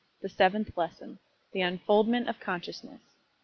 [0.23, 1.19] THE SEVENTH LESSON.
[1.51, 3.01] THE UNFOLDMENT OF CONSCIOUSNESS.